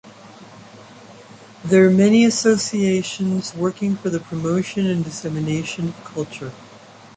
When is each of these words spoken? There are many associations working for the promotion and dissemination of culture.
There 1.63 1.85
are 1.85 1.91
many 1.91 2.25
associations 2.25 3.53
working 3.53 3.95
for 3.97 4.09
the 4.09 4.19
promotion 4.19 4.87
and 4.87 5.03
dissemination 5.03 5.89
of 5.89 6.03
culture. 6.03 6.51